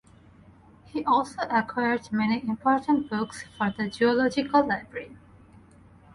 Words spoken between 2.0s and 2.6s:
many